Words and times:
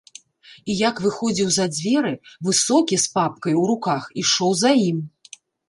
І 0.73 0.77
як 0.79 0.95
выходзіў 1.05 1.51
за 1.57 1.65
дзверы, 1.75 2.13
высокі 2.49 2.95
з 3.05 3.13
папкаю 3.15 3.55
ў 3.59 3.65
руках 3.75 4.03
ішоў 4.25 4.59
за 4.67 4.71
ім. 4.89 4.99